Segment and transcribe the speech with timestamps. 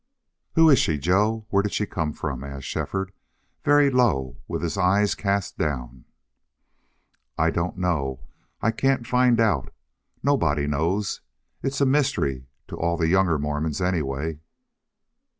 [0.55, 1.45] "Who is she, Joe?
[1.51, 3.11] Where did she come from?" asked Shefford,
[3.63, 6.05] very low, with his eyes cast down.
[7.37, 8.21] "I don't know.
[8.63, 9.71] I can't find out.
[10.23, 11.21] Nobody knows.
[11.61, 14.39] It's a mystery to all the younger Mormons, anyway."